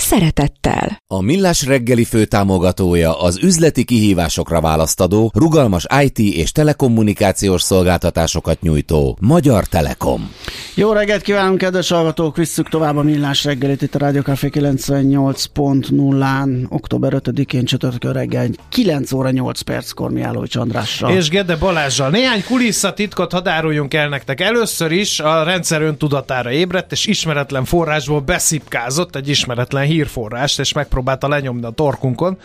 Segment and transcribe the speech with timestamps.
[0.00, 1.02] szeretettel.
[1.06, 9.64] A Millás reggeli főtámogatója az üzleti kihívásokra választadó, rugalmas IT és telekommunikációs szolgáltatásokat nyújtó Magyar
[9.64, 10.30] Telekom.
[10.74, 12.36] Jó reggelt kívánunk, kedves hallgatók!
[12.36, 19.12] Visszük tovább a Millás reggelit itt a Rádió Café 98.0-án, október 5-én csütörtökön reggel 9
[19.12, 21.10] óra 8 perckor Miállói Csandrással.
[21.10, 22.10] És Gede Balázsral.
[22.10, 24.40] Néhány kulisszatitkot hadároljunk el nektek.
[24.40, 31.28] Először is a rendszer öntudatára ébredt, és ismeretlen forrásból beszipkázott egy ismeretlen hírforrást, és megpróbálta
[31.28, 32.38] lenyomni a torkunkon,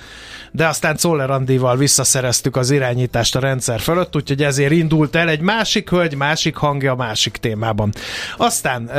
[0.51, 5.39] de aztán Czoller Andival visszaszereztük az irányítást a rendszer fölött, úgyhogy ezért indult el egy
[5.39, 7.93] másik hölgy, másik hangja, másik témában.
[8.37, 8.89] Aztán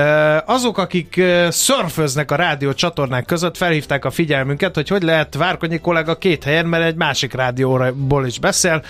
[0.47, 6.19] azok, akik szörföznek a rádió csatornák között, felhívták a figyelmünket, hogy hogy lehet Várkonyi kollega
[6.19, 8.83] két helyen, mert egy másik rádióból is beszél,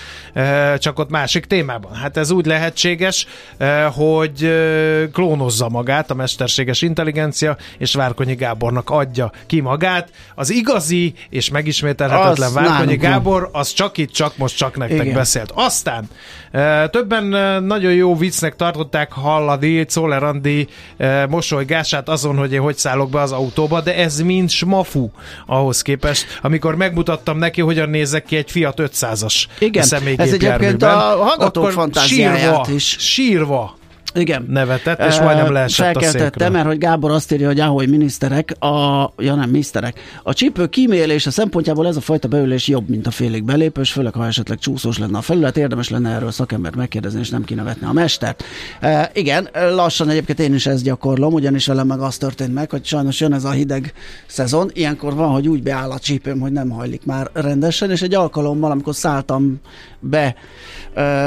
[0.78, 1.94] csak ott másik témában.
[1.94, 3.26] Hát ez úgy lehetséges,
[3.92, 4.50] hogy
[5.12, 10.10] klónozza magát a mesterséges intelligencia, és Várkonyi Gábornak adja ki magát.
[10.34, 15.14] Az igazi és megismételhetetlen Várkonyi Gábor, az csak itt, csak most, csak nektek Igen.
[15.14, 15.52] beszélt.
[15.54, 16.08] Aztán
[16.90, 17.24] többen
[17.62, 20.68] nagyon jó viccnek tartották hallani Czoller Andi
[21.28, 25.10] mosolygását azon, hogy én hogy szállok be az autóba, de ez mind smafu
[25.46, 29.82] ahhoz képest, amikor megmutattam neki, hogyan nézek ki egy Fiat 500-as Igen,
[30.16, 32.96] ez egyébként a hallgatók fantáziáját sírva, is.
[32.98, 33.75] Sírva
[34.16, 34.46] igen.
[34.48, 36.48] nevetett, és majdnem leesett a székről.
[36.48, 41.30] mert hogy Gábor azt írja, hogy ahogy miniszterek, a, ja nem, miniszterek, a csípő kímélése
[41.30, 45.18] szempontjából ez a fajta beülés jobb, mint a félig belépős, főleg ha esetleg csúszós lenne
[45.18, 48.44] a felület, érdemes lenne erről szakembert megkérdezni, és nem kéne vetni a mestert.
[48.80, 52.84] E, igen, lassan egyébként én is ezt gyakorlom, ugyanis velem meg az történt meg, hogy
[52.84, 53.92] sajnos jön ez a hideg
[54.26, 58.14] szezon, ilyenkor van, hogy úgy beáll a csípőm, hogy nem hajlik már rendesen, és egy
[58.14, 59.60] alkalommal, amikor szálltam
[60.06, 60.34] be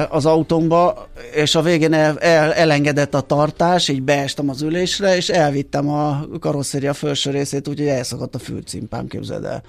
[0.10, 5.30] az autómba, és a végén el, el, elengedett a tartás, így beestem az ülésre, és
[5.30, 9.62] elvittem a karosszéria felső részét, úgyhogy elszakadt a fülcimpám, képzeld el.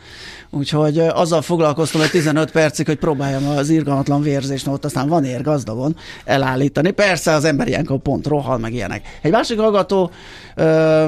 [0.51, 5.43] Úgyhogy azzal foglalkoztam egy 15 percig, hogy próbáljam az irgalmatlan vérzést, ott aztán van ér
[5.43, 6.91] gazdagon elállítani.
[6.91, 9.19] Persze az ember ilyenkor pont rohal, meg ilyenek.
[9.23, 10.11] Egy másik hallgató,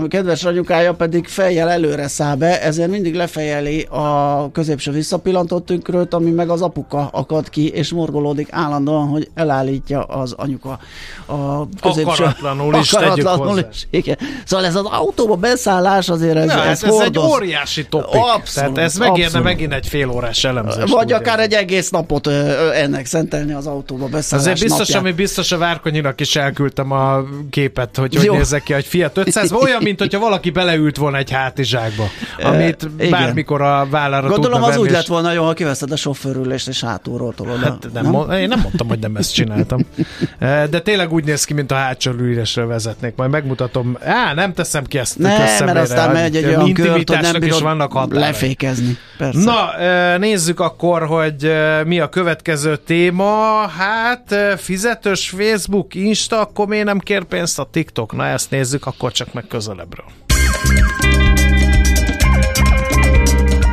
[0.08, 6.30] kedves ragyukája pedig fejjel előre száll be, ezért mindig lefejeli a középső visszapillantott tükröt, ami
[6.30, 10.78] meg az apuka akad ki, és morgolódik állandóan, hogy elállítja az anyuka
[11.26, 12.10] a középső...
[12.10, 14.19] Akaratlanul is akaratlanul is, igen.
[14.44, 18.20] Szóval ez az autóba beszállás azért ez, Na, ez, ez, ez egy óriási topik.
[18.20, 19.47] Abszolút, Tehát ez megérne abszolút.
[19.47, 20.91] megint egy fél órás elemzés.
[20.91, 22.26] Vagy akár egy egész napot
[22.75, 25.02] ennek szentelni az autóba beszállás Azért biztos, napján.
[25.02, 29.52] ami biztos a Várkonyinak is elküldtem a képet, hogy hogy nézek ki egy Fiat 500
[29.62, 32.04] olyan, mint hogyha valaki beleült volna egy hátizsákba,
[32.42, 36.69] amit e, bármikor a vállára Gondolom az úgy lett volna jó, ha kiveszed a sofőrülést
[36.69, 37.58] és hátulról tolod.
[37.58, 38.30] Hát nem, nem?
[38.30, 39.80] én nem mondtam, hogy nem ezt csináltam.
[40.70, 43.14] De tényleg úgy néz ki, mint a hátsó ülésre vezetnék.
[43.16, 43.98] Majd megmutatom.
[44.04, 45.18] Á, nem teszem ki ezt.
[45.18, 48.22] Ne, mert aztán megy egy olyan kört, hogy nem is vannak határai.
[48.22, 48.96] lefékezni.
[49.18, 49.40] Persze.
[49.40, 49.70] Na,
[50.18, 51.52] nézzük akkor, hogy
[51.84, 53.66] mi a következő téma.
[53.66, 58.16] Hát fizetős Facebook, Insta, akkor miért nem kér pénzt a TikTok?
[58.16, 60.04] Na, ezt nézzük, akkor csak meg közelebbről.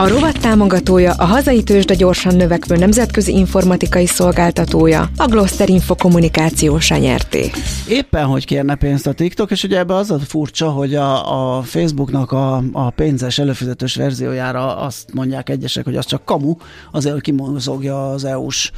[0.00, 6.90] A rovat támogatója a hazai tőzsde gyorsan növekvő nemzetközi informatikai szolgáltatója, a Gloster Info kommunikációs
[6.90, 7.50] nyerté.
[7.88, 11.62] Éppen hogy kérne pénzt a TikTok, és ugye ebbe az a furcsa, hogy a, a
[11.62, 16.54] Facebooknak a, a pénzes előfizetős verziójára azt mondják egyesek, hogy az csak kamu,
[16.92, 18.70] azért, hogy kimozogja az EU-s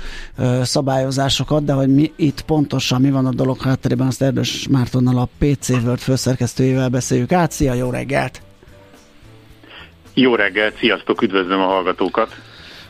[0.62, 5.28] szabályozásokat, de hogy mi itt pontosan mi van a dolog hátterében, azt Erdős Mártonnal a
[5.38, 7.50] PC World főszerkesztőjével beszéljük át.
[7.50, 8.42] Szia, jó reggelt!
[10.20, 12.36] Jó reggelt, sziasztok, üdvözlöm a hallgatókat!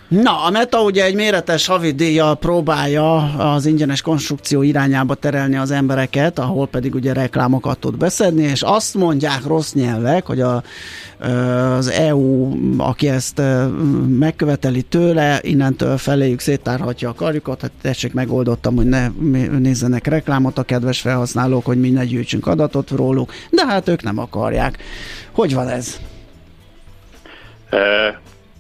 [0.09, 3.17] Na, a Meta ugye egy méretes havidíjjal próbálja
[3.53, 8.95] az ingyenes konstrukció irányába terelni az embereket, ahol pedig ugye reklámokat tud beszedni, és azt
[8.95, 10.63] mondják rossz nyelvek, hogy a,
[11.77, 13.43] az EU, aki ezt
[14.19, 19.09] megköveteli tőle, innentől feléjük széttárhatja a karjukat, hát tessék megoldottam, hogy ne
[19.59, 24.19] nézzenek reklámot a kedves felhasználók, hogy mi ne gyűjtsünk adatot róluk, de hát ők nem
[24.19, 24.79] akarják.
[25.33, 26.01] Hogy van ez?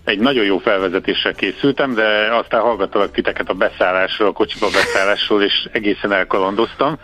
[0.04, 5.68] Egy nagyon jó felvezetéssel készültem, de aztán hallgattalak titeket a beszállásról, a kocsiba beszállásról, és
[5.72, 6.98] egészen elkalandoztam,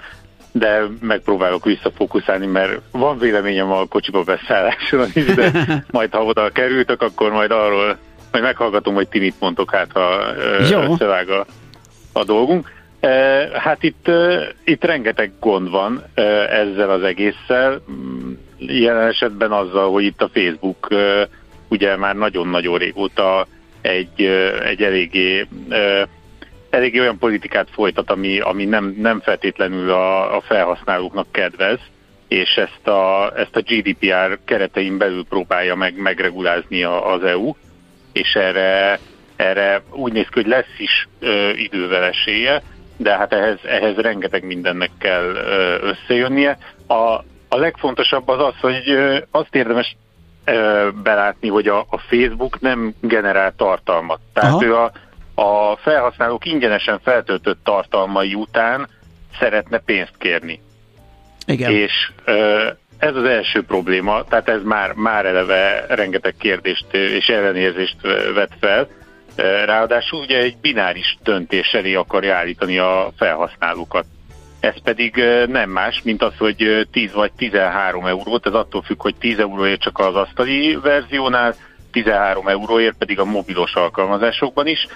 [0.53, 5.50] de megpróbálok visszafókuszálni, mert van véleményem a kocsiba beszállásról is, de
[5.91, 7.99] majd ha oda kerültök, akkor majd arról
[8.31, 11.47] majd meghallgatom, hogy ti mit mondtok, hát ha összevág a,
[12.12, 12.73] a dolgunk.
[13.52, 14.11] Hát itt,
[14.64, 16.05] itt rengeteg gond van
[16.50, 17.82] ezzel az egésszel,
[18.59, 20.88] jelen esetben azzal, hogy itt a Facebook
[21.68, 23.46] ugye már nagyon-nagyon régóta
[23.80, 24.22] egy,
[24.64, 25.46] egy eléggé,
[26.70, 31.78] eléggé olyan politikát folytat, ami, ami nem, nem feltétlenül a, a felhasználóknak kedvez,
[32.28, 37.54] és ezt a, ezt a GDPR keretein belül próbálja meg megregulázni az EU,
[38.12, 38.98] és erre,
[39.36, 42.62] erre úgy néz ki, hogy lesz is ö, idővel esélye,
[42.96, 46.58] de hát ehhez, ehhez rengeteg mindennek kell ö, összejönnie.
[46.86, 46.94] A,
[47.48, 49.96] a legfontosabb az az, hogy ö, azt érdemes
[51.02, 54.20] belátni, hogy a, a Facebook nem generál tartalmat.
[54.32, 54.64] Tehát Aha.
[54.64, 54.93] ő a,
[55.34, 58.88] a felhasználók ingyenesen feltöltött tartalmai után
[59.38, 60.60] szeretne pénzt kérni.
[61.46, 61.70] Igen.
[61.70, 62.10] És
[62.98, 67.96] ez az első probléma, tehát ez már, már eleve rengeteg kérdést és ellenérzést
[68.34, 68.88] vet fel.
[69.64, 74.04] Ráadásul ugye egy bináris döntés elé akarja állítani a felhasználókat.
[74.66, 79.14] Ez pedig nem más, mint az, hogy 10 vagy 13 eurót, ez attól függ, hogy
[79.14, 81.54] 10 euróért csak az asztali verziónál,
[81.90, 84.86] 13 euróért pedig a mobilos alkalmazásokban is,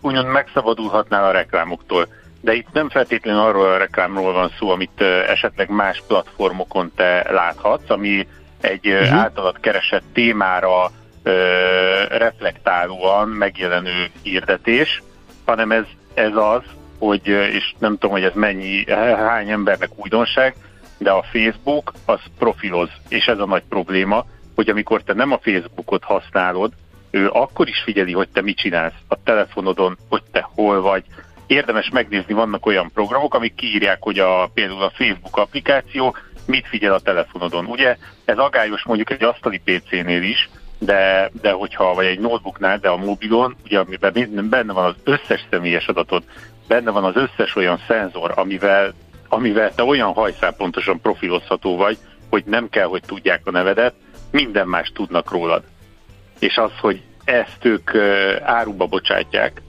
[0.00, 2.08] úgymond megszabadulhatnál a reklámoktól.
[2.40, 7.90] De itt nem feltétlenül arról a reklámról van szó, amit esetleg más platformokon te láthatsz,
[7.90, 8.26] ami
[8.60, 9.18] egy uh-huh.
[9.18, 10.90] általad keresett témára
[12.08, 15.02] reflektálóan megjelenő hirdetés,
[15.44, 15.84] hanem ez,
[16.14, 16.62] ez az,
[17.06, 18.84] hogy, és nem tudom, hogy ez mennyi,
[19.26, 20.54] hány embernek újdonság,
[20.98, 25.38] de a Facebook az profiloz, és ez a nagy probléma, hogy amikor te nem a
[25.42, 26.72] Facebookot használod,
[27.10, 31.04] ő akkor is figyeli, hogy te mit csinálsz a telefonodon, hogy te hol vagy.
[31.46, 36.16] Érdemes megnézni, vannak olyan programok, amik kiírják, hogy a, például a Facebook applikáció
[36.46, 37.66] mit figyel a telefonodon.
[37.66, 40.50] Ugye ez agályos mondjuk egy asztali PC-nél is,
[40.84, 45.46] de, de hogyha, vagy egy notebooknál, de a mobilon, ugye amiben benne van az összes
[45.50, 46.22] személyes adatod,
[46.68, 48.92] benne van az összes olyan szenzor, amivel,
[49.28, 51.98] amivel te olyan hajszálpontosan profilozható vagy,
[52.30, 53.94] hogy nem kell, hogy tudják a nevedet,
[54.30, 55.62] minden más tudnak rólad.
[56.38, 57.90] És az, hogy ezt ők
[58.42, 59.62] áruba bocsátják,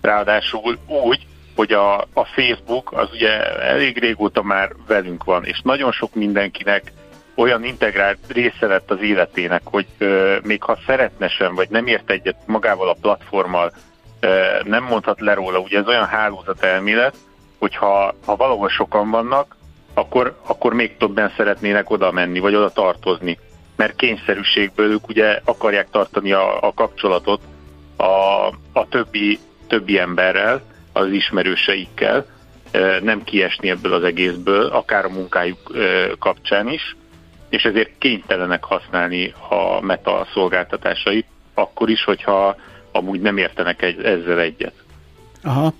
[0.00, 1.26] ráadásul úgy,
[1.56, 6.92] hogy a, a Facebook az ugye elég régóta már velünk van, és nagyon sok mindenkinek
[7.36, 12.10] olyan integrált része lett az életének, hogy ö, még ha szeretne sem, vagy nem ért
[12.10, 13.72] egyet magával a platformmal,
[14.62, 15.58] nem mondhat le róla.
[15.58, 17.16] Ugye ez olyan hálózat elmélet,
[17.58, 19.56] hogyha ha valahol sokan vannak,
[19.94, 23.38] akkor, akkor még többen szeretnének oda menni, vagy oda tartozni.
[23.76, 27.40] Mert kényszerűségből ők ugye akarják tartani a, a kapcsolatot
[27.96, 30.62] a, a többi, többi emberrel,
[30.92, 32.26] az ismerőseikkel,
[33.02, 35.58] nem kiesni ebből az egészből, akár a munkájuk
[36.18, 36.96] kapcsán is,
[37.48, 42.56] és ezért kénytelenek használni a meta szolgáltatásait, akkor is, hogyha
[42.92, 44.74] amúgy nem értenek egy, ezzel egyet.
[45.42, 45.72] Aha.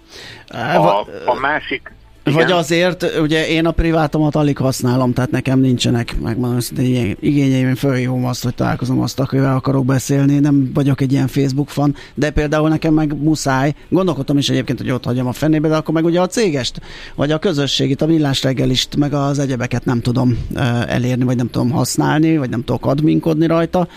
[0.75, 1.93] A, a másik,
[2.33, 8.25] Vagy azért, ugye én a privátomat alig használom, tehát nekem nincsenek, megmondom, hogy igényeim, fölhívom
[8.25, 12.69] azt, hogy találkozom azt, akivel akarok beszélni, nem vagyok egy ilyen Facebook fan, de például
[12.69, 16.21] nekem meg muszáj, gondolkodtam is egyébként, hogy ott hagyom a fenébe, de akkor meg ugye
[16.21, 16.81] a cégest,
[17.15, 20.39] vagy a közösségit, a villás reggelist, meg az egyebeket nem tudom
[20.87, 23.89] elérni, vagy nem tudom használni, vagy nem tudok adminkodni rajta,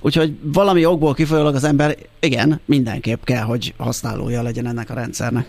[0.00, 5.46] úgyhogy valami okból kifolyólag az ember, igen, mindenképp kell, hogy használója legyen ennek a rendszernek.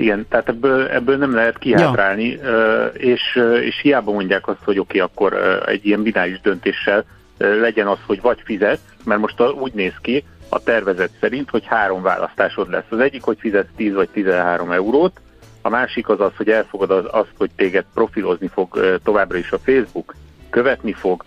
[0.00, 2.86] Igen, tehát ebből, ebből nem lehet kihátrálni, ja.
[2.86, 7.04] és, és hiába mondják azt, hogy oké, okay, akkor egy ilyen bináris döntéssel
[7.38, 12.02] legyen az, hogy vagy fizet, mert most úgy néz ki a tervezet szerint, hogy három
[12.02, 12.84] választásod lesz.
[12.88, 15.20] Az egyik, hogy fizetsz 10 vagy 13 eurót,
[15.62, 19.58] a másik az az, hogy elfogad az, azt, hogy téged profilozni fog továbbra is a
[19.58, 20.14] Facebook,
[20.50, 21.24] követni fog,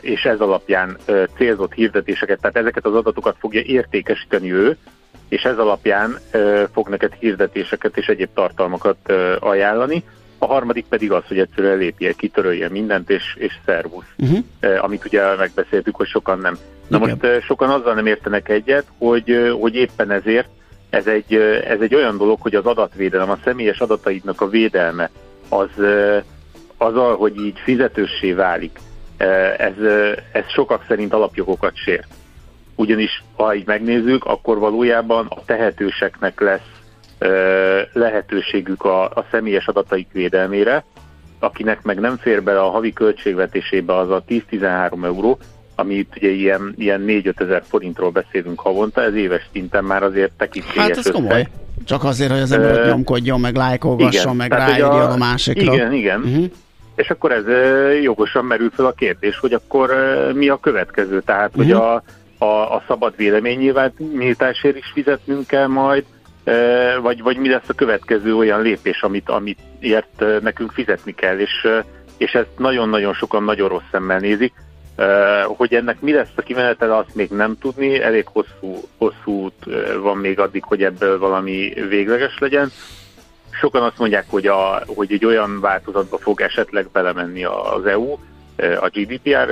[0.00, 0.96] és ez alapján
[1.36, 4.76] célzott hirdetéseket, tehát ezeket az adatokat fogja értékesíteni ő,
[5.30, 6.18] és ez alapján
[6.72, 10.04] fog neked hirdetéseket és egyéb tartalmakat ajánlani,
[10.38, 14.12] a harmadik pedig az, hogy egyszerűen lépje, kitörölje mindent, és, és szervusz.
[14.18, 14.44] Uh-huh.
[14.84, 16.58] Amit ugye megbeszéltük, hogy sokan nem.
[16.88, 17.18] Na Igen.
[17.20, 20.48] most sokan azzal nem értenek egyet, hogy, hogy éppen ezért
[20.90, 21.34] ez egy,
[21.66, 25.10] ez egy olyan dolog, hogy az adatvédelem, a személyes adataidnak a védelme
[25.48, 25.68] az,
[26.76, 28.78] azzal, hogy így fizetőssé válik,
[29.56, 29.74] ez,
[30.32, 32.08] ez sokak szerint alapjogokat sért.
[32.80, 36.70] Ugyanis, ha így megnézzük, akkor valójában a tehetőseknek lesz
[37.92, 40.84] lehetőségük a, a személyes adataik védelmére,
[41.38, 45.38] akinek meg nem fér bele a havi költségvetésébe az a 10-13 euró,
[45.74, 50.32] ami itt ugye ilyen, ilyen 4-5 ezer forintról beszélünk havonta, ez éves szinten már azért
[50.36, 51.48] tekintélyes Hát ez komoly.
[51.84, 55.74] Csak azért, hogy az ember uh, nyomkodjon, meg lájkolgasson, meg ráírjon a, a másikra.
[55.74, 56.20] Igen, igen.
[56.20, 56.44] Uh-huh.
[56.94, 57.44] És akkor ez
[58.02, 59.90] jogosan merül fel a kérdés, hogy akkor
[60.34, 61.20] mi a következő?
[61.20, 61.64] Tehát, uh-huh.
[61.64, 61.82] hogy mhm.
[61.82, 62.02] a,
[62.40, 66.04] a, a szabad véleménynyilvánításért is fizetnünk kell majd,
[67.02, 71.68] vagy, vagy mi lesz a következő olyan lépés, amit, amit ért nekünk fizetni kell, és,
[72.16, 74.52] és ezt nagyon-nagyon sokan nagyon rossz szemmel nézik.
[75.46, 79.64] Hogy ennek mi lesz a kimenetel, azt még nem tudni, elég hosszú, hosszú út
[80.02, 82.70] van még addig, hogy ebből valami végleges legyen.
[83.50, 88.16] Sokan azt mondják, hogy, a, hogy egy olyan változatba fog esetleg belemenni az EU,
[88.80, 89.50] a GDPR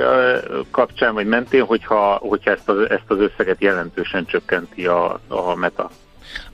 [0.71, 5.89] kapcsán, vagy mentén, hogyha, hogyha ezt, az, ezt az összeget jelentősen csökkenti a, a meta.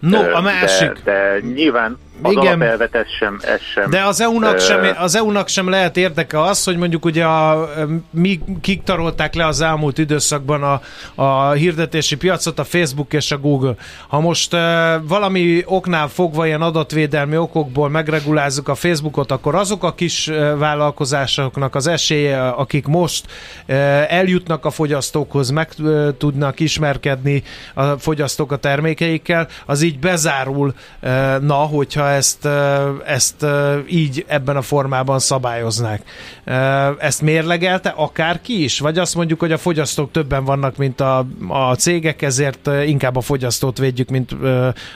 [0.09, 0.91] No, a másik.
[1.03, 2.45] De, de nyilván az Igen.
[2.45, 3.89] alapelvet ez sem, ez sem.
[3.89, 7.69] De az EU-nak, sem, az EU-nak sem lehet érdeke az, hogy mondjuk ugye a,
[8.09, 10.81] mi kik tarolták le az elmúlt időszakban a,
[11.21, 13.75] a hirdetési piacot, a Facebook és a Google.
[14.07, 14.59] Ha most uh,
[15.07, 21.87] valami oknál fogva ilyen adatvédelmi okokból megregulázzuk a Facebookot, akkor azok a kis vállalkozásoknak az
[21.87, 23.25] esélye, akik most
[23.67, 23.75] uh,
[24.13, 27.43] eljutnak a fogyasztókhoz, meg uh, tudnak ismerkedni
[27.73, 32.47] a fogyasztók a termékeikkel, az így bezárul, uh, na, hogyha ezt,
[33.05, 33.45] ezt
[33.87, 36.01] így ebben a formában szabályoznák.
[36.97, 38.79] Ezt mérlegelte akárki is?
[38.79, 43.21] Vagy azt mondjuk, hogy a fogyasztók többen vannak, mint a, a cégek, ezért inkább a
[43.21, 44.35] fogyasztót védjük, mint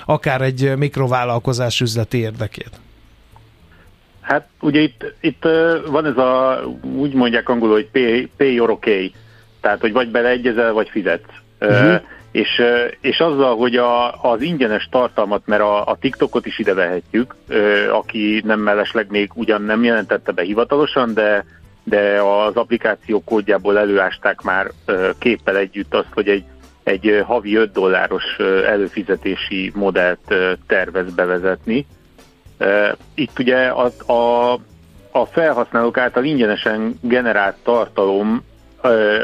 [0.05, 2.71] akár egy mikrovállalkozás üzleti érdekét?
[4.21, 5.43] Hát ugye itt, itt
[5.87, 6.61] van ez a,
[6.95, 9.13] úgy mondják angolul, hogy pay, pay or okay,
[9.61, 11.29] tehát hogy vagy beleegyezel, vagy fizetsz.
[11.59, 12.01] Uh-huh
[12.31, 12.61] és,
[13.01, 17.35] és azzal, hogy a, az ingyenes tartalmat, mert a, a TikTokot is ide vehetjük,
[17.91, 21.45] aki nem mellesleg még ugyan nem jelentette be hivatalosan, de,
[21.83, 24.71] de az applikáció kódjából előásták már
[25.17, 26.43] képpel együtt azt, hogy egy,
[26.83, 30.35] egy havi 5 dolláros előfizetési modellt
[30.67, 31.85] tervez bevezetni.
[33.13, 34.53] Itt ugye a, a,
[35.11, 38.43] a felhasználók által ingyenesen generált tartalom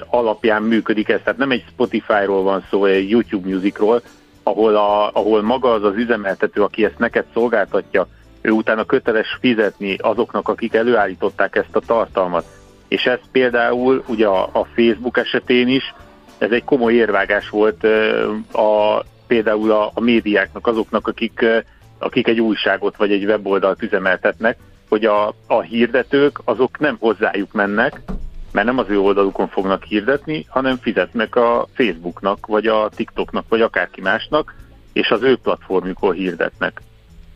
[0.08, 1.20] alapján működik ez.
[1.24, 4.02] Tehát nem egy Spotify-ról van szó, egy YouTube Musicról,
[4.44, 8.08] ahol, a, ahol maga az az üzemeltető, aki ezt neked szolgáltatja,
[8.42, 12.46] ő utána köteles fizetni azoknak, akik előállították ezt a tartalmat.
[12.88, 15.94] És ez például ugye a, a Facebook esetén is,
[16.38, 17.84] ez egy komoly érvágás volt
[18.52, 21.46] a, például a, a médiáknak, azoknak, akik,
[22.00, 24.58] akik egy újságot vagy egy weboldalt üzemeltetnek,
[24.90, 28.02] hogy a, a hirdetők azok nem hozzájuk mennek,
[28.56, 33.62] mert nem az ő oldalukon fognak hirdetni, hanem fizetnek a Facebooknak, vagy a TikToknak, vagy
[33.62, 34.56] akárki másnak,
[34.94, 36.82] és az ő platformjukon hirdetnek.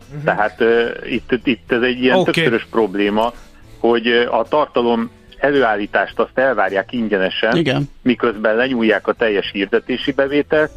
[0.09, 0.23] Uh-huh.
[0.23, 2.33] Tehát uh, itt, itt ez egy ilyen okay.
[2.33, 3.33] többszörös probléma,
[3.79, 7.89] hogy a tartalom előállítást azt elvárják ingyenesen, Igen.
[8.01, 10.71] miközben lenyúlják a teljes hirdetési bevételt,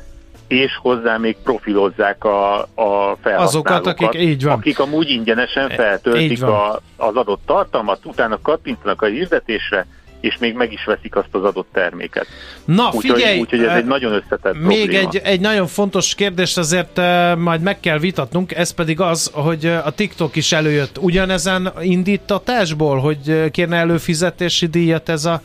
[0.46, 4.58] és hozzá még profilozzák a, a felhasználókat, Azokat, akik, így van.
[4.58, 9.86] akik amúgy ingyenesen feltöltik a, az adott tartalmat, utána kattintanak a hirdetésre,
[10.22, 12.26] és még meg is veszik azt az adott terméket.
[12.64, 13.40] Na, úgy, figyelj!
[13.40, 15.08] Úgyhogy ez egy nagyon összetett Még probléma.
[15.08, 19.66] egy, egy nagyon fontos kérdést azért uh, majd meg kell vitatnunk, ez pedig az, hogy
[19.66, 25.40] a TikTok is előjött ugyanezen indítatásból, hogy kérne előfizetési díjat ez a,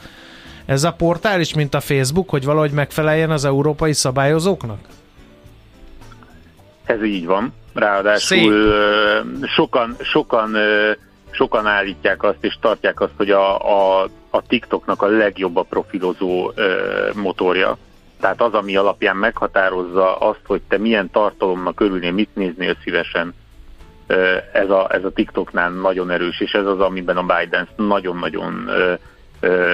[0.66, 4.80] ez a portál is, mint a Facebook, hogy valahogy megfeleljen az európai szabályozóknak?
[6.86, 7.54] Ez így van.
[7.74, 9.50] Ráadásul Szép.
[9.50, 10.56] sokan, sokan
[11.38, 16.52] sokan állítják azt és tartják azt, hogy a, a, a TikToknak a legjobb a profilozó
[17.14, 17.78] motorja.
[18.20, 23.34] Tehát az, ami alapján meghatározza azt, hogy te milyen tartalomnak örülnél, mit néznél szívesen,
[24.52, 28.70] ez, a, ez a TikToknál nagyon erős, és ez az, amiben a Biden nagyon-nagyon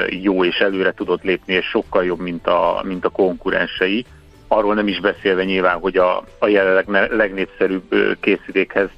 [0.09, 4.05] jó és előre tudott lépni, és sokkal jobb, mint a, mint a konkurensei.
[4.47, 8.89] Arról nem is beszélve nyilván, hogy a, a jelenleg legnépszerűbb készülékhez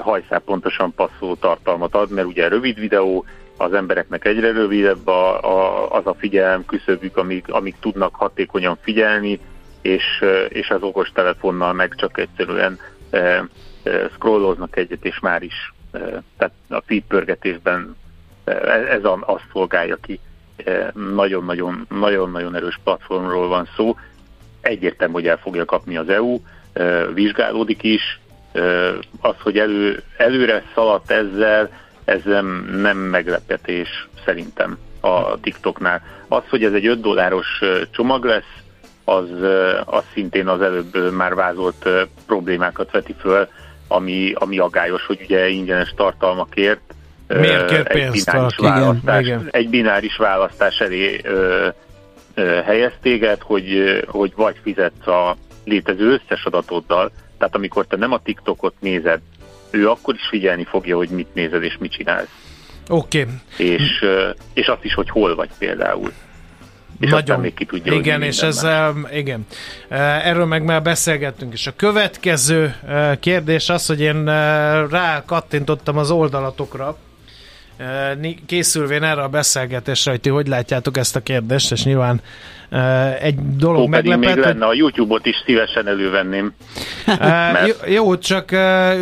[0.00, 3.24] hajszál pontosan passzoló tartalmat ad, mert ugye rövid videó,
[3.58, 9.40] az embereknek egyre rövidebb a, a, az a figyelem küszöbük, amíg, amíg tudnak hatékonyan figyelni,
[9.82, 12.78] és, és az okos telefonnal meg csak egyszerűen
[13.10, 13.48] e, e,
[14.14, 15.98] scrolloznak egyet, és már is e,
[16.36, 17.96] tehát a feed pörgetésben
[18.90, 20.20] ez azt szolgálja ki.
[21.14, 23.96] Nagyon-nagyon, nagyon-nagyon erős platformról van szó.
[24.60, 26.40] Egyértelmű, hogy el fogja kapni az EU,
[27.14, 28.20] vizsgálódik is.
[29.20, 31.70] Az, hogy elő, előre szaladt ezzel,
[32.08, 36.02] ez nem, meglepetés szerintem a TikToknál.
[36.28, 37.46] Az, hogy ez egy 5 dolláros
[37.90, 38.56] csomag lesz,
[39.04, 39.30] az,
[39.84, 41.88] az szintén az előbb már vázolt
[42.26, 43.48] problémákat veti föl,
[43.88, 46.80] ami, ami aggályos, hogy ugye ingyenes tartalmakért
[47.26, 51.68] Miért kér egy bináris, választás, igen, egy bináris választás elé ö,
[52.34, 58.12] ö, helyez téged, hogy, hogy vagy fizetsz a létező összes adatoddal, tehát amikor te nem
[58.12, 59.20] a TikTokot nézed,
[59.70, 62.28] ő akkor is figyelni fogja, hogy mit nézed és mit csinálsz.
[62.88, 63.20] Oké.
[63.20, 63.66] Okay.
[63.66, 64.04] És,
[64.52, 66.12] és azt is, hogy hol vagy például.
[67.00, 67.40] És Nagyon.
[67.40, 69.46] még ki tudja, igen, és ezzel, igen.
[69.88, 71.66] Erről meg már beszélgettünk is.
[71.66, 72.74] A következő
[73.20, 74.24] kérdés az, hogy én
[74.90, 76.98] rá kattintottam az oldalatokra,
[78.46, 82.20] készülvén erre a beszélgetésre, hogy ti hogy látjátok ezt a kérdést, és nyilván
[83.20, 84.34] egy dolog Ó, meglepett.
[84.34, 86.52] még lenne, a YouTube-ot is szívesen elővenném.
[87.52, 87.90] Mert...
[87.90, 88.50] Jó, csak,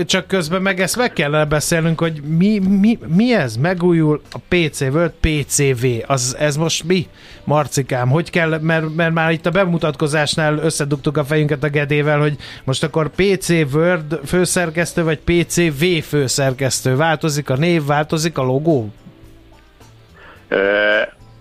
[0.04, 3.56] csak közben meg ezt meg kellene beszélnünk, hogy mi, mi, mi ez?
[3.56, 5.86] Megújul a PC World PCV.
[6.06, 7.06] Az, ez most mi,
[7.44, 8.08] Marcikám?
[8.08, 12.82] Hogy kell, mert, mert már itt a bemutatkozásnál összedugtuk a fejünket a Gedével, hogy most
[12.82, 16.96] akkor PC Word főszerkesztő, vagy PCV főszerkesztő.
[16.96, 18.92] Változik a név, változik a logó?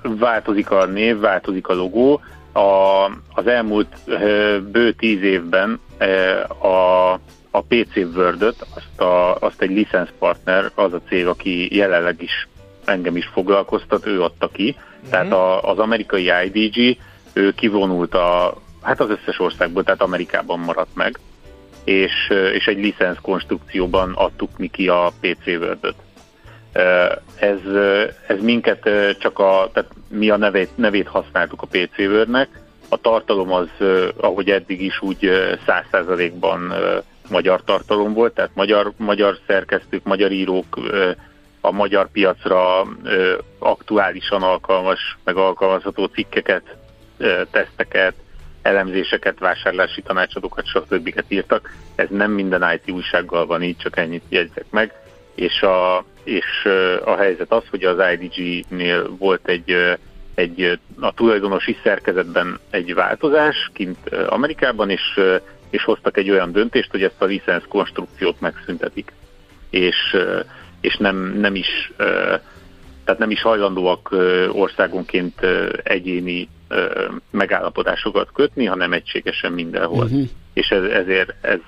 [0.08, 2.22] Változik a név, változik a logó.
[2.54, 3.96] A, az elmúlt
[4.72, 5.80] bő tíz évben
[6.62, 7.12] a,
[7.52, 8.42] a PC word
[8.76, 12.48] azt, a, azt egy licensz partner, az a cég, aki jelenleg is
[12.86, 14.76] engem is foglalkoztat, ő adta ki.
[14.78, 15.10] Mm-hmm.
[15.10, 16.98] Tehát a, az amerikai IDG,
[17.34, 21.20] ő kivonult a, hát az összes országból, tehát Amerikában maradt meg,
[21.84, 22.14] és,
[22.54, 25.96] és egy licensz konstrukcióban adtuk mi ki a PC word
[27.36, 27.60] ez,
[28.28, 28.90] ez minket
[29.20, 33.68] csak a, tehát mi a nevét, nevét használtuk a PC Word-nek, a tartalom az,
[34.18, 35.30] ahogy eddig is úgy
[35.66, 36.74] száz százalékban
[37.30, 40.80] magyar tartalom volt, tehát magyar, magyar szerkesztők, magyar írók
[41.62, 42.82] a magyar piacra
[43.60, 46.76] aktuálisan alkalmas, meg alkalmazható cikkeket,
[47.52, 48.14] teszteket,
[48.62, 51.24] elemzéseket, vásárlási tanácsadókat, stb.
[51.28, 51.74] írtak.
[51.96, 54.94] Ez nem minden IT újsággal van így, csak ennyit jegyzek meg.
[55.36, 56.68] És a, és
[57.06, 59.98] a helyzet az, hogy az IDG-nél volt egy,
[60.36, 65.20] egy a tulajdonosi szerkezetben egy változás kint Amerikában, és,
[65.70, 69.12] és hoztak egy olyan döntést, hogy ezt a licensz konstrukciót megszüntetik.
[69.70, 70.18] És,
[70.82, 71.92] és nem, nem is
[73.06, 74.16] tehát nem is hajlandóak
[74.52, 75.40] országonként
[75.84, 76.50] egyéni
[77.32, 80.04] megállapodásokat kötni, hanem egységesen mindenhol.
[80.04, 80.30] Uh-huh.
[80.54, 81.60] És ez, ezért ez,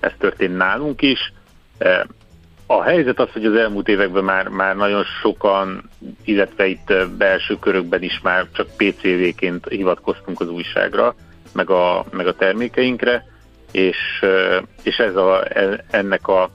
[0.00, 1.32] ez történt nálunk is.
[2.66, 5.90] A helyzet az, hogy az elmúlt években már, már nagyon sokan,
[6.24, 11.14] illetve itt belső körökben is már csak PCV-ként hivatkoztunk az újságra,
[11.52, 13.24] meg a, meg a termékeinkre,
[13.72, 14.24] és,
[14.82, 15.44] és ez a,
[15.90, 16.50] ennek a,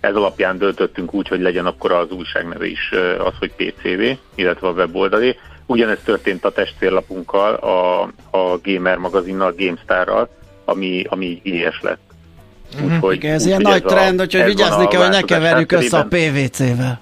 [0.00, 4.68] ez alapján döntöttünk úgy, hogy legyen akkor az újság neve is az, hogy PCV, illetve
[4.68, 5.36] a weboldalé.
[5.66, 10.28] Ugyanez történt a testvérlapunkkal, a, a Gamer magazinnal, GameStar-ral,
[10.64, 12.03] ami, ami IS lett.
[12.76, 12.94] Mhm.
[12.94, 15.98] Úgyhogy, Igen, ez úgy, ilyen nagy ez trend, úgyhogy vigyázni kell, hogy ne keverjük össze
[15.98, 17.00] a PVC-vel.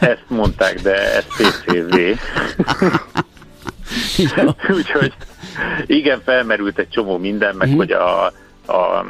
[0.00, 1.96] Ezt mondták, de ez PCV.
[4.76, 5.12] úgyhogy
[5.86, 7.76] igen, felmerült egy csomó minden, meg mm.
[7.76, 8.24] hogy a,
[8.66, 9.04] a,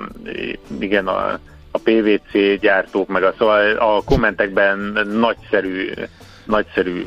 [0.80, 1.38] igen, a,
[1.70, 4.78] a PVC gyártók, meg a, szóval a kommentekben
[5.12, 5.92] nagyszerű
[6.50, 7.06] nagyszerű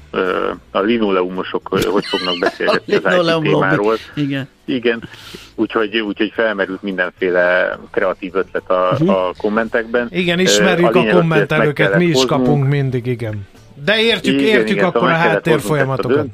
[0.71, 3.95] a linoleumosok hogy fognak beszélgetni az IT témáról.
[4.15, 4.47] Igen.
[4.65, 5.09] Igen,
[5.55, 9.09] úgyhogy, úgyhogy felmerült mindenféle kreatív ötlet a, uh-huh.
[9.09, 10.07] a kommentekben.
[10.11, 12.43] Igen, ismerjük a, a kommentelőket, mi is hoznunk.
[12.43, 13.47] kapunk mindig, igen.
[13.85, 16.27] De értjük, igen, értjük igen, akkor a háttér folyamatokat.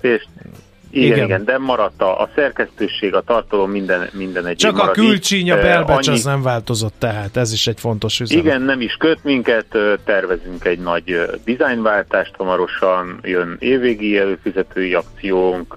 [0.91, 4.58] Igen, igen, igen, de maradt a, a szerkesztőség, a tartalom, minden, minden egy.
[4.58, 6.17] Csak a külcsíny, a belbecs annyi...
[6.17, 8.43] az nem változott, tehát ez is egy fontos üzenet.
[8.43, 15.75] Igen, nem is köt minket, tervezünk egy nagy dizájnváltást, hamarosan jön évvégi előfizetői akciónk,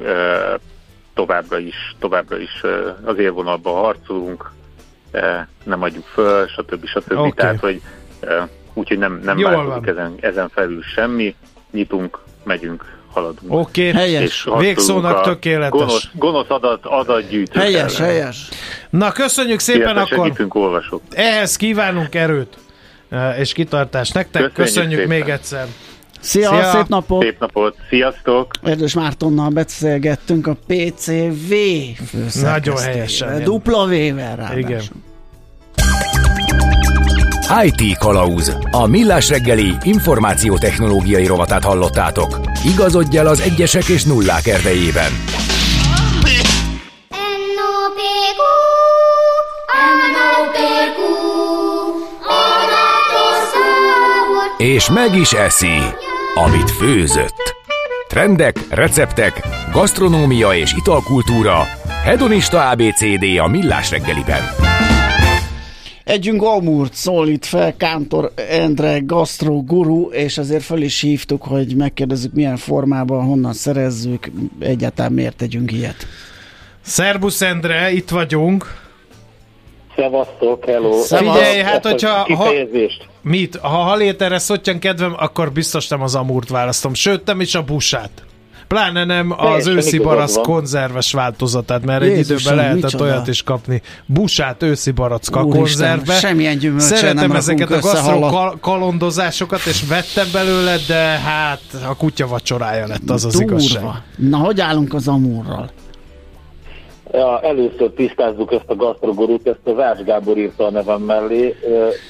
[1.15, 2.63] továbbra is, továbbra is
[3.05, 4.51] az élvonalban harcolunk,
[5.65, 6.87] nem adjuk föl, stb.
[6.87, 7.13] stb.
[7.13, 7.31] Okay.
[7.31, 7.81] Tehát, hogy
[8.75, 11.35] úgyhogy nem, nem változik ezen, ezen felül semmi,
[11.71, 13.53] nyitunk, megyünk haladunk.
[13.53, 14.01] Oké, okay.
[14.01, 14.49] helyes.
[14.59, 15.71] Végszónak tökéletes.
[15.79, 17.61] Gonosz, gonosz adat, adatgyűjtő.
[17.61, 18.11] Helyes, ellen.
[18.11, 18.49] helyes.
[18.91, 20.47] Na, köszönjük szépen Ilyet akkor.
[20.49, 21.03] olvasok.
[21.11, 22.59] Ehhez kívánunk erőt
[23.09, 24.53] eh, és kitartást nektek.
[24.53, 25.67] Köszönjük, köszönjük még egyszer.
[26.21, 27.23] Szia, Szia, szép napot!
[27.23, 28.51] Szép napot, sziasztok!
[28.63, 31.55] Erdős Mártonnal beszélgettünk a PCV
[32.43, 33.43] Nagyon helyesen.
[33.43, 34.59] Dupla V-vel ráadásul.
[34.59, 34.83] Igen.
[37.61, 38.57] IT kalauz.
[38.71, 42.41] A millás reggeli információtechnológiai rovatát hallottátok.
[42.65, 45.13] Igazodj el az egyesek és nullák erdejében.
[54.57, 55.79] És meg is eszi,
[56.35, 57.55] amit főzött.
[58.09, 61.67] Trendek, receptek, gasztronómia és italkultúra.
[62.05, 64.43] Hedonista ABCD a millás reggeliben.
[66.05, 72.33] Együnk Amúrt szólít fel Kántor Endre gastro guru, és azért föl is hívtuk, hogy megkérdezzük
[72.33, 76.07] milyen formában, honnan szerezzük, egyáltalán miért tegyünk ilyet.
[76.81, 78.81] Szerbusz Endre, itt vagyunk.
[79.97, 81.03] Szevasztok, hello.
[81.03, 81.37] Szevasz.
[81.37, 82.35] Figyelj, hát hogyha...
[82.35, 82.51] Ha,
[83.23, 83.57] mit?
[83.57, 86.95] Ha haléterre szottyan kedvem, akkor biztos nem az amúrt választom.
[86.95, 88.11] Sőt, nem is a busát.
[88.73, 93.05] Pláne nem az őszi barack konzerves változatát, mert Jézusom, egy időben lehetett micsoda?
[93.05, 93.83] olyat is kapni.
[94.07, 96.15] Busát őszi baracka konzervbe.
[96.15, 101.97] Semmilyen gyümölcse Szeretem nem ezeket a gasztró kal- kalondozásokat, és vettem belőle, de hát a
[101.97, 103.49] kutya vacsorája lett az az Durva.
[103.49, 103.85] igazság.
[104.17, 105.71] Na, hogy állunk az amúrral?
[107.13, 111.55] Ja, először tisztázzuk ezt a gasztrogorút, ezt a Várs Gábor írta a nevem mellé.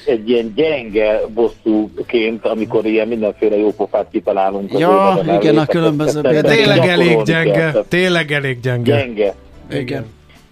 [0.05, 4.79] Egy ilyen gyenge bosszúként, amikor ilyen mindenféle jópofát kitalálunk.
[4.79, 8.95] Ja, igen, a különböző Tényleg elég gyenge, tényleg elég gyenge.
[8.95, 9.33] Gyenge.
[9.71, 10.05] Igen.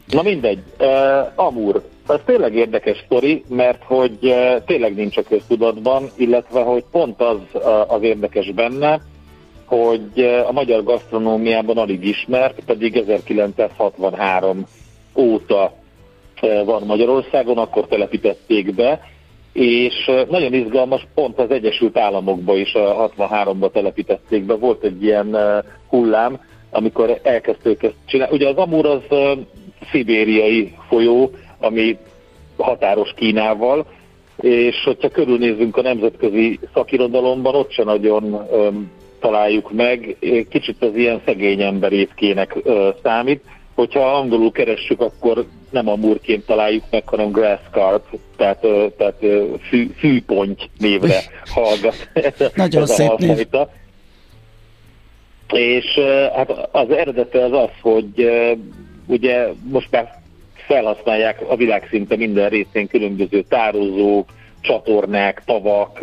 [0.07, 0.87] Na mindegy, uh,
[1.35, 7.21] Amur, ez tényleg érdekes sztori, mert hogy uh, tényleg nincs a köztudatban, illetve hogy pont
[7.21, 9.01] az uh, az érdekes benne,
[9.77, 14.63] hogy eh, a magyar gasztronómiában alig ismert, pedig 1963
[15.15, 15.73] óta
[16.35, 18.99] eh, van Magyarországon, akkor telepítették be,
[19.53, 25.03] és eh, nagyon izgalmas, pont az Egyesült Államokba is a 63-ba telepítették be, volt egy
[25.03, 25.37] ilyen
[25.87, 28.35] hullám, amikor elkezdték ezt csinálni.
[28.35, 29.01] Ugye az Amur az
[29.91, 31.97] szibériai folyó, ami
[32.57, 33.85] határos Kínával,
[34.37, 38.47] és hogyha körülnézünk a nemzetközi szakirodalomban, ott se nagyon
[39.21, 40.17] találjuk meg,
[40.49, 42.55] kicsit az ilyen szegény ember étkének
[43.03, 43.41] számít.
[43.75, 48.05] Hogyha angolul keressük, akkor nem a murként találjuk meg, hanem grass carp,
[48.37, 48.65] tehát,
[48.97, 49.25] tehát
[49.69, 51.21] fű, fűponty névre
[51.55, 52.09] hallgat.
[52.55, 53.47] Nagyon ez szép név.
[55.53, 55.99] És
[56.35, 58.29] hát az eredete az az, hogy
[59.07, 60.21] ugye most már
[60.67, 64.29] felhasználják a világ szinte minden részén különböző tározók,
[64.61, 65.99] csatornák, tavak,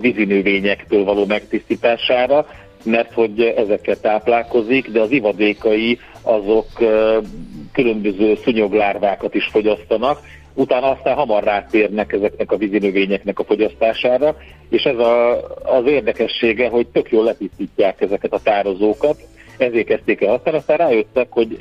[0.00, 2.46] vízinövényektől való megtisztítására,
[2.84, 6.66] mert hogy ezekkel táplálkozik, de az ivadékai azok
[7.72, 10.20] különböző szúnyoglárvákat is fogyasztanak,
[10.54, 14.36] utána aztán hamar rátérnek ezeknek a vízinövényeknek a fogyasztására,
[14.68, 19.16] és ez a, az érdekessége, hogy tök jól letisztítják ezeket a tározókat,
[19.58, 20.30] ezért kezdték el.
[20.30, 21.58] Használni, aztán rájöttek, hogy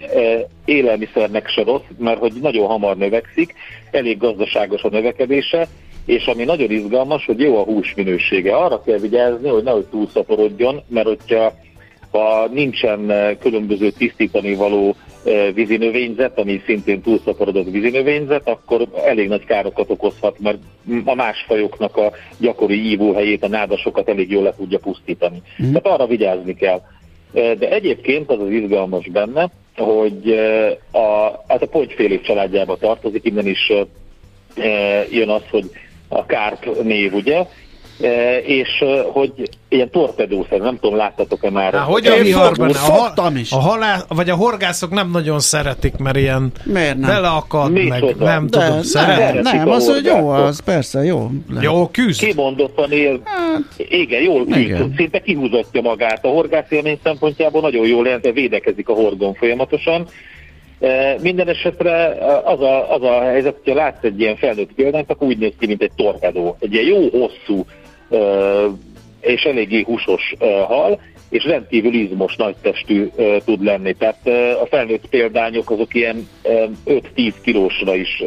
[0.65, 3.53] élelmiszernek se rossz, mert hogy nagyon hamar növekszik,
[3.91, 5.67] elég gazdaságos a növekedése,
[6.07, 8.55] és ami nagyon izgalmas, hogy jó a hús minősége.
[8.55, 11.53] Arra kell vigyázni, hogy nehogy túlszaporodjon, mert hogyha
[12.11, 19.45] ha nincsen eh, különböző tisztítani való eh, vízinövényzet, ami szintén túlszaporodott vízinövényzet, akkor elég nagy
[19.45, 20.57] károkat okozhat, mert
[21.05, 25.41] a más fajoknak a gyakori ívóhelyét, a nádasokat elég jól le tudja pusztítani.
[25.63, 25.73] Mm.
[25.73, 26.81] Tehát arra vigyázni kell.
[27.33, 30.31] Eh, de egyébként az az izgalmas benne, hogy
[30.91, 33.71] a, hát a pontyfélék családjába tartozik, innen is
[35.09, 35.69] jön az, hogy
[36.07, 37.45] a Kárp név, ugye?
[38.01, 39.31] E, és e, hogy
[39.69, 41.73] ilyen torpedószer, nem tudom, láttatok-e már?
[41.73, 42.69] Há, hogy a viharban?
[43.15, 43.51] A, a, is.
[43.51, 47.09] A halá, vagy a horgászok nem nagyon szeretik, mert ilyen Miért nem?
[47.09, 48.25] beleakad, Mi meg oda?
[48.25, 49.41] nem De, tudom, szeretik.
[49.41, 51.29] Nem, nem az, hogy jó, az persze, jó.
[51.49, 51.63] Lehet.
[51.63, 52.19] Jó küzd.
[52.19, 54.93] Kimondottan él, hát, igen, jól küzd, igen.
[54.95, 56.25] szinte kihúzatja magát.
[56.25, 60.07] A horgászélmény szempontjából nagyon jól jelent, védekezik a horgon folyamatosan,
[61.21, 62.05] minden esetre
[62.43, 65.65] az a, az a helyzet, hogyha látsz egy ilyen felnőtt példányt, akkor úgy néz ki,
[65.67, 66.57] mint egy torpedó.
[66.59, 67.65] Egy ilyen jó hosszú
[69.19, 70.33] és eléggé húsos
[70.67, 73.09] hal, és rendkívül izmos, nagytestű
[73.45, 73.93] tud lenni.
[73.93, 74.27] Tehát
[74.61, 76.27] a felnőtt példányok azok ilyen
[76.85, 78.23] 5-10 kilósra is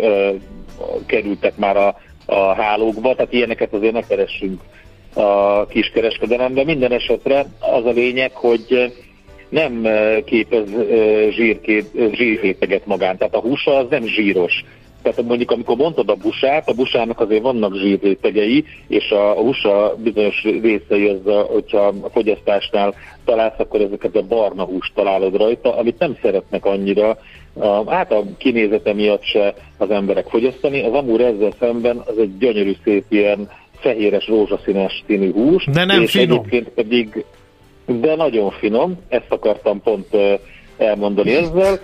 [1.07, 4.61] kerültek már a, a hálókba, tehát ilyeneket azért ne keressünk
[5.15, 6.65] a kiskereskedelemben.
[6.65, 8.93] Minden esetre az a lényeg, hogy
[9.51, 9.87] nem
[10.25, 10.69] képez
[12.13, 14.65] zsírréteget magán, tehát a húsa az nem zsíros.
[15.03, 19.95] Tehát mondjuk amikor mondtad a busát, a busának azért vannak zsírrétegei, és a, a húsa
[19.99, 25.77] bizonyos részei, az, a, hogyha a fogyasztásnál találsz, akkor ezeket a barna húst találod rajta,
[25.77, 27.19] amit nem szeretnek annyira,
[27.55, 30.83] a, hát a kinézete miatt se az emberek fogyasztani.
[30.83, 35.65] Az amúr ezzel szemben az egy gyönyörű szép ilyen fehéres, rózsaszínes színű hús.
[35.65, 36.39] De nem és finom.
[36.39, 37.25] egyébként pedig
[37.87, 40.16] de nagyon finom, ezt akartam pont
[40.81, 41.79] elmondani ezzel,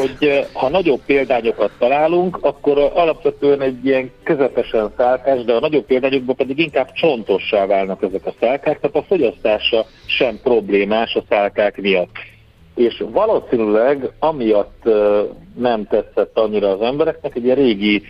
[0.00, 6.36] hogy ha nagyobb példányokat találunk, akkor alapvetően egy ilyen közepesen szálkás, de a nagyobb példányokban
[6.36, 12.16] pedig inkább csontossá válnak ezek a szálkák, tehát a fogyasztása sem problémás a szálkák miatt.
[12.74, 14.82] És valószínűleg amiatt
[15.58, 18.02] nem tetszett annyira az embereknek, egy régi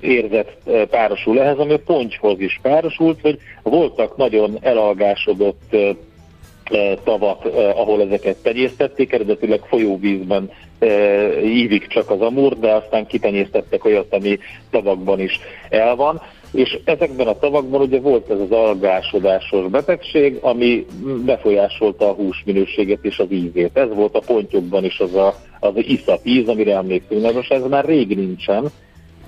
[0.00, 0.56] érzet
[0.90, 5.76] párosul ehhez, ami a pontyhoz is párosult, hogy voltak nagyon elalgásodott
[7.04, 10.50] tavak, ahol ezeket tenyésztették, eredetileg folyóvízben
[11.44, 14.38] ívik csak az amúr, de aztán kitenyésztettek olyat, ami
[14.70, 16.20] tavakban is el van.
[16.52, 20.86] És ezekben a tavakban ugye volt ez az algásodásos betegség, ami
[21.24, 23.76] befolyásolta a húsminőséget és az ízét.
[23.76, 27.32] Ez volt a pontyokban is az a, az iszap íz, amire emlékszünk.
[27.34, 28.64] Most ez már rég nincsen,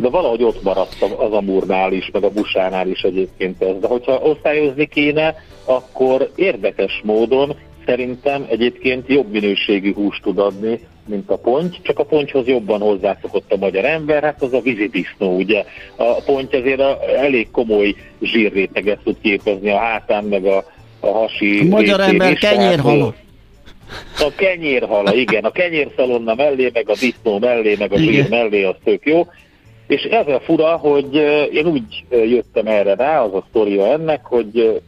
[0.01, 3.79] de valahogy ott maradt az amúrnál is, meg a busánál is egyébként ez.
[3.81, 5.35] De hogyha osztályozni kéne,
[5.65, 12.05] akkor érdekes módon szerintem egyébként jobb minőségű húst tud adni, mint a ponty, csak a
[12.05, 14.61] pontyhoz jobban hozzászokott a magyar ember, hát az a
[14.91, 15.65] disznó, ugye.
[15.97, 20.65] A ponty azért a, elég komoly zsírréteget tud képezni a hátán, meg a,
[21.01, 23.15] a hasi A magyar ember kenyérhala.
[24.19, 25.45] A kenyérhala, igen.
[25.45, 29.27] A kenyérszalonna mellé, meg a disznó mellé, meg a zsír mellé, az tök jó.
[29.91, 31.15] És ez a fura, hogy
[31.53, 34.81] én úgy jöttem erre rá, az a sztoria ennek, hogy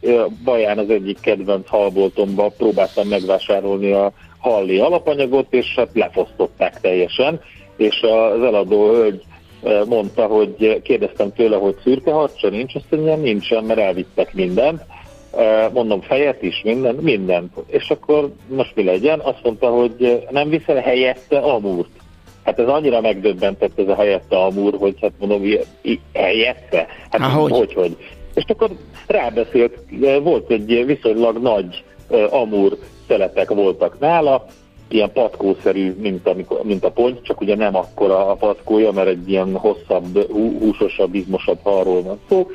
[0.43, 7.41] Baján az egyik kedvenc halboltomban próbáltam megvásárolni a halli alapanyagot, és hát lefosztották teljesen,
[7.77, 9.21] és az eladó hölgy
[9.87, 14.81] mondta, hogy kérdeztem tőle, hogy szürke harcsa nincs, azt mondja, nincsen, mert elvittek mindent.
[15.73, 17.53] Mondom, fejet is, minden, mindent.
[17.67, 19.19] És akkor most mi legyen?
[19.19, 21.89] Azt mondta, hogy nem viszel helyette amúrt.
[22.43, 25.41] Hát ez annyira megdöbbentett ez a helyette Amúr, hogy hát mondom,
[26.13, 26.87] helyette?
[27.09, 27.51] Hát Ahogy?
[27.51, 27.97] hogy, hogy.
[28.33, 28.69] És akkor
[29.07, 29.77] rábeszélt,
[30.23, 31.83] volt egy viszonylag nagy
[32.29, 32.77] Amúr
[33.07, 34.45] szeletek voltak nála,
[34.87, 39.29] ilyen patkószerű, mint, amikor, mint a pont, csak ugye nem akkora a patkója, mert egy
[39.29, 42.47] ilyen hosszabb, húsosabb, izmosabb halról van szó.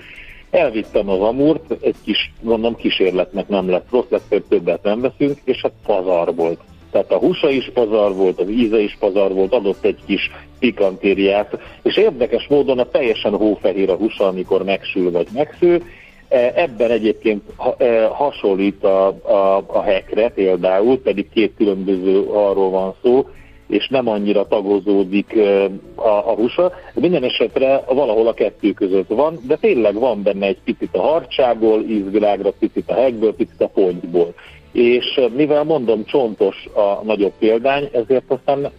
[0.51, 5.61] Elvittem az amúrt, egy kis, mondom, kísérletnek nem lett rossz, lesz, többet nem veszünk, és
[5.61, 6.61] hát pazar volt.
[6.91, 11.59] Tehát a húsa is pazar volt, az íze is pazar volt, adott egy kis pikantériát,
[11.83, 15.83] és érdekes módon a teljesen hófehér a húsa, amikor megsül vagy megszül,
[16.29, 17.43] e, Ebben egyébként
[17.79, 23.29] e, hasonlít a, a, a hekre például, pedig két különböző arról van szó,
[23.69, 26.73] és nem annyira tagozódik e, a, a húsa.
[26.95, 31.83] Minden esetre valahol a kettő között van, de tényleg van benne egy picit a harcsából,
[31.83, 34.35] ízvilágra, picit a hekből, picit a pontyból
[34.73, 38.71] és mivel mondom csontos a nagyobb példány, ezért aztán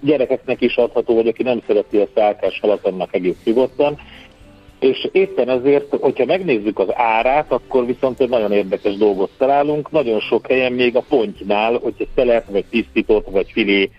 [0.00, 3.98] gyerekeknek is adható, hogy aki nem szereti a szálkás halat, annak egész nyugodtan.
[4.80, 9.90] És éppen ezért, hogyha megnézzük az árát, akkor viszont egy nagyon érdekes dolgot találunk.
[9.90, 13.90] Nagyon sok helyen még a pontnál, hogyha szelet, vagy tisztított, vagy filé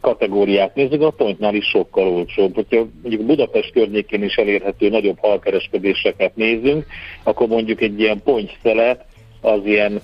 [0.00, 2.54] kategóriát nézzük, a pontnál is sokkal olcsóbb.
[2.54, 6.86] Hogyha mondjuk Budapest környékén is elérhető nagyobb halkereskedéseket nézzünk,
[7.22, 9.04] akkor mondjuk egy ilyen pontyszelet
[9.40, 10.00] az ilyen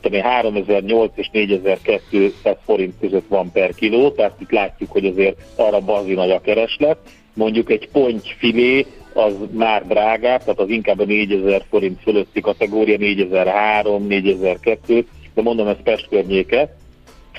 [0.00, 5.80] tudom 3008 és 4200 forint között van per kiló, tehát itt látjuk, hogy azért arra
[5.80, 6.96] bazi nagy a kereslet.
[7.34, 14.06] Mondjuk egy pontyfilé az már drágább, tehát az inkább a 4000 forint fölötti kategória, 4003,
[14.06, 16.76] 4002, de mondom, ez Pest környéke.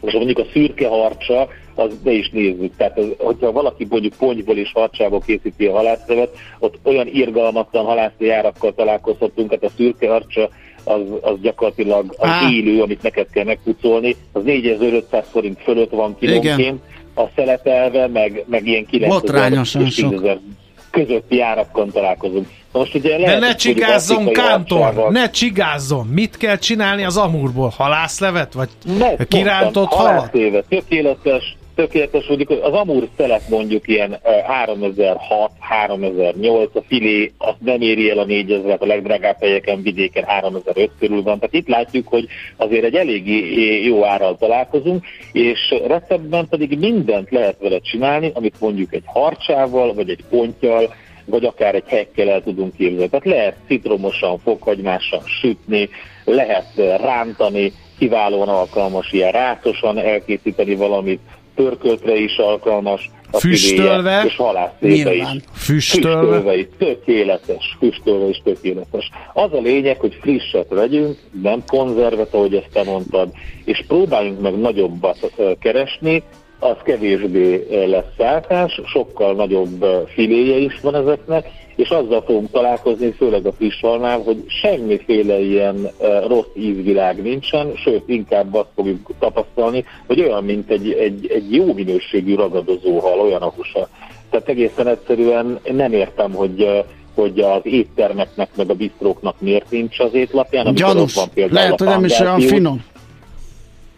[0.01, 2.75] És mondjuk a szürke harcsa, az ne is nézzük.
[2.75, 8.25] Tehát az, hogyha valaki mondjuk pontyból és harcsából készíti a halászlevet, ott olyan irgalmatlan halászi
[8.25, 10.49] járakkal találkozhatunk, hát a szürke harcsa
[10.83, 12.49] az, az gyakorlatilag az Á.
[12.51, 16.81] élő, amit neked kell megpucolni, az 4500 forint fölött van kilónként,
[17.15, 20.05] a szeletelve, meg, meg ilyen 9000 és 10
[20.91, 22.47] közötti árakon találkozunk.
[22.71, 26.07] Most ugye lehet, De ne csigázzon, Kántor, ne csigázzon!
[26.07, 27.73] Mit kell csinálni az amúrból?
[27.77, 28.53] Halászlevet?
[28.53, 30.31] Vagy ne, kirántott halat?
[30.31, 31.57] Tökéletes, tökéletes,
[32.27, 38.25] mondjuk az Amur szelet mondjuk ilyen 3006, 3008, a filé azt nem éri el a
[38.25, 41.39] 4000, a legdrágább helyeken vidéken 3005 körül van.
[41.39, 43.27] Tehát itt látjuk, hogy azért egy elég
[43.85, 50.09] jó árral találkozunk, és receptben pedig mindent lehet vele csinálni, amit mondjuk egy harcsával, vagy
[50.09, 50.93] egy pontjal,
[51.25, 53.09] vagy akár egy hekkel el tudunk képzelni.
[53.09, 55.89] Tehát lehet citromosan, fokhagymással sütni,
[56.25, 61.19] lehet rántani, kiválóan alkalmas ilyen rátosan elkészíteni valamit,
[61.55, 65.23] pörköltre is alkalmas, a füstölve, és halászébe is.
[65.53, 66.21] Füstölve.
[66.21, 69.09] füstölve is, tökéletes, füstölve is tökéletes.
[69.33, 73.31] Az a lényeg, hogy frisset vegyünk, nem konzervet, ahogy ezt te mondtad,
[73.65, 76.23] és próbáljunk meg nagyobbat keresni,
[76.63, 83.45] az kevésbé lesz szálltás, sokkal nagyobb filéje is van ezeknek, és azzal fogunk találkozni, főleg
[83.45, 85.89] a frisshalnál, hogy semmiféle ilyen
[86.27, 91.73] rossz ízvilág nincsen, sőt, inkább azt fogjuk tapasztalni, hogy olyan, mint egy, egy, egy jó
[91.73, 93.87] minőségű ragadozó hal, olyan a húsa.
[94.29, 96.83] Tehát egészen egyszerűen nem értem, hogy
[97.15, 100.73] hogy az éttermeknek, meg a bistróknak miért nincs az étlapján.
[100.73, 102.83] Gyanús, van lehet, hogy nem is olyan finom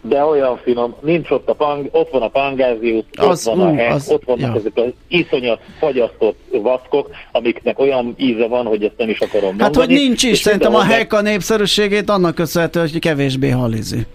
[0.06, 4.02] de olyan finom, nincs ott a pang, ott van a pangázius, ott van a hek,
[4.08, 4.60] ott vannak ja.
[4.60, 9.64] ezek az iszonyat fagyasztott vaszkok, amiknek olyan íze van, hogy ezt nem is akarom mondani.
[9.64, 14.06] Hát, hogy nincs is, szerintem a hek a népszerűségét annak köszönhető, hogy kevésbé halizi.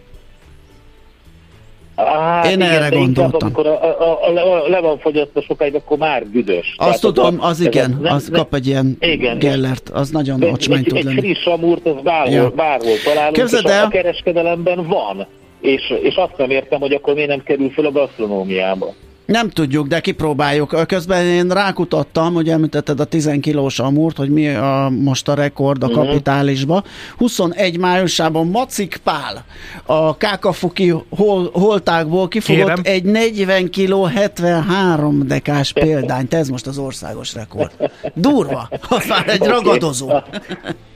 [1.96, 3.38] Hát, Én igen, erre gondoltam.
[3.40, 6.74] Amikor a, a, a, a, le van fogyasztva sokáig, akkor már büdös.
[6.76, 10.42] Azt Tehát tudom, az, az igen, ez, az kap egy ilyen igen, gellert, az nagyon
[10.42, 11.16] ocsmány tud lenni.
[11.16, 12.50] Egy friss amúrt, az bárhol, ja.
[12.50, 15.26] bárhol találunk, Képzeld és el, a kereskedelemben van
[15.60, 18.94] és, és azt nem értem, hogy akkor miért nem kerül fel a gasztronómiába.
[19.28, 20.86] Nem tudjuk, de kipróbáljuk.
[20.86, 25.82] Közben én rákutattam, hogy említetted a 10 kilós amúrt, hogy mi a, most a rekord
[25.82, 26.06] a uh-huh.
[26.06, 26.82] kapitálisba.
[27.16, 29.44] 21 májusában Macik Pál
[29.86, 32.80] a Kákafuki hol, holtákból kifogott Kérem.
[32.82, 36.34] egy 40 kiló 73 dekás példányt.
[36.34, 37.72] Ez most az országos rekord.
[38.14, 38.68] Durva!
[38.88, 40.10] Az már egy ragadozó.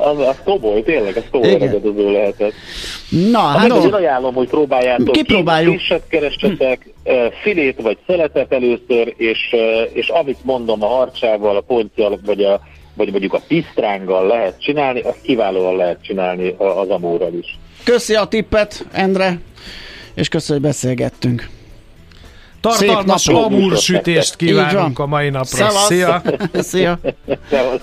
[0.00, 2.52] Az, az komoly, tényleg, az komoly ragadozó lehetett.
[3.30, 5.76] Na, hát én ajánlom, hogy próbáljátok Kipróbáljuk.
[5.76, 7.12] Kisset keressetek, hm.
[7.42, 9.54] filét vagy szeletet először, és,
[9.92, 12.60] és amit mondom a harcsával, a pontjal, vagy a
[12.98, 17.58] vagy mondjuk a pisztránggal lehet csinálni, azt kiválóan lehet csinálni az amúrral is.
[17.84, 19.38] Köszi a tippet, Endre,
[20.14, 21.48] és köszi, hogy beszélgettünk.
[22.60, 25.44] Tartalmas amúrsütést kívánunk a mai napra.
[25.44, 25.86] Szevasz.
[25.86, 26.22] Szia!
[26.70, 26.98] Szia!
[27.50, 27.80] Szevasz.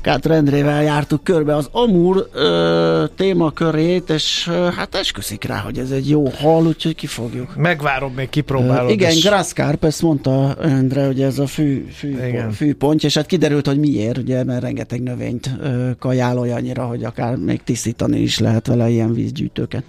[0.00, 5.90] Kátó Endrével jártuk körbe az Amur ö, témakörét, és ö, hát esküszik rá, hogy ez
[5.90, 7.56] egy jó hal, úgyhogy kifogjuk.
[7.56, 8.90] Megvárom, még kipróbálod.
[8.90, 9.24] Ö, igen, és...
[9.24, 12.16] Grasscarp, ezt mondta Endre, hogy ez a fű, fű,
[12.52, 17.36] fűpontja, és hát kiderült, hogy miért, ugye, mert rengeteg növényt ö, kajál olyannyira, hogy akár
[17.36, 19.84] még tisztítani is lehet vele ilyen vízgyűjtőket.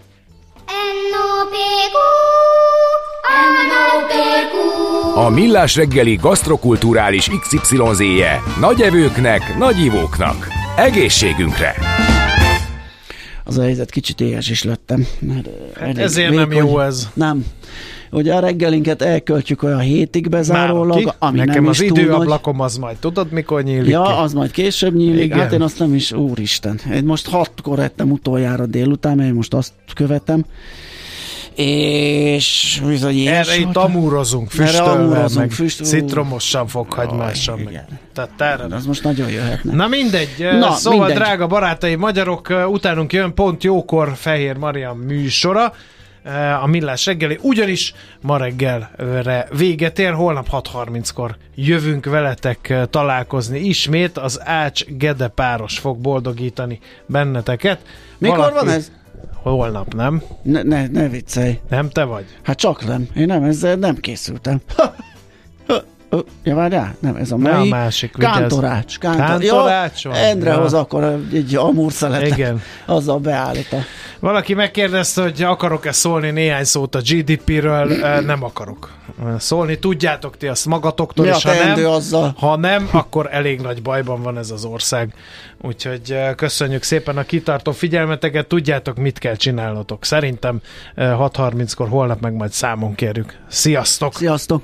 [5.16, 10.48] A Millás reggeli gasztrokulturális XYZ-je nagy evőknek, nagy ivóknak.
[10.78, 11.76] Egészségünkre!
[13.44, 15.08] Az a helyzet kicsit éhes is lettem.
[15.20, 15.48] Mert
[15.80, 16.48] hát ezért vékony.
[16.48, 17.10] nem jó ez.
[17.14, 17.46] Nem.
[18.12, 22.78] Ugye a reggelinket elköltjük olyan hétig bezárólag, ami Nekem nem az is időablakom túl az
[22.78, 24.12] majd tudod mikor nyílik Ja, ki?
[24.12, 25.24] az majd később nyílik.
[25.24, 25.38] Igen.
[25.40, 26.80] Hát én azt nem is, úristen.
[26.94, 30.46] Én most hatkor ettem utoljára délután, mert én most azt követem
[31.60, 35.84] és bizony Erre itt amúrozunk, füstölvel, meg füst...
[35.84, 37.56] citromosan, fokhagymással.
[37.56, 37.86] Meg.
[38.14, 38.76] Tehát erre.
[38.76, 39.74] Az most nagyon jöhetne.
[39.74, 41.18] Na mindegy, Na, szóval mindegy.
[41.18, 45.74] drága barátai magyarok, utánunk jön pont jókor Fehér Marian műsora,
[46.62, 54.42] a Millás reggeli, ugyanis ma reggelre véget ér, holnap 6.30-kor jövünk veletek találkozni ismét, az
[54.44, 57.80] Ács Gede páros fog boldogítani benneteket.
[58.18, 58.66] Mikor Valaki...
[58.66, 58.92] van ez?
[59.34, 60.22] Holnap, nem?
[60.42, 61.60] Ne, ne, ne viccelj.
[61.70, 62.26] Nem te vagy?
[62.42, 63.08] Hát csak nem.
[63.16, 64.62] Én nem, ezzel nem készültem.
[66.44, 67.52] Ja, várjál, nem, ez a mai.
[67.52, 68.98] Ne a másik, Kántorács.
[68.98, 69.26] Kántor...
[69.26, 70.14] Kántorács van.
[70.14, 70.80] Endrehoz ja.
[70.80, 72.28] akkor egy amúr szeletet.
[72.28, 72.62] Igen.
[72.86, 73.76] Azzal beállít.
[74.20, 77.86] Valaki megkérdezte, hogy akarok-e szólni néhány szót a GDP-ről.
[78.26, 78.92] Nem akarok
[79.38, 79.80] szólni.
[79.80, 82.34] Tudjátok ti azt magatoktól, Mi és ha nem, azzal?
[82.38, 85.14] ha nem, akkor elég nagy bajban van ez az ország.
[85.62, 88.48] Úgyhogy köszönjük szépen a kitartó figyelmeteket.
[88.48, 90.06] Tudjátok, mit kell csinálnotok.
[90.06, 90.62] Szerintem
[90.98, 93.38] 6.30-kor holnap meg majd számon kérjük.
[93.48, 94.14] Sziasztok!
[94.14, 94.64] Sziasztok!